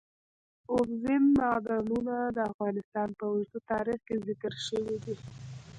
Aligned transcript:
اوبزین 0.71 1.23
معدنونه 1.39 2.15
د 2.35 2.37
افغانستان 2.51 3.09
په 3.17 3.23
اوږده 3.31 3.59
تاریخ 3.71 3.99
کې 4.07 4.15
ذکر 4.27 4.53
شوی 4.67 4.97
دی. 5.03 5.15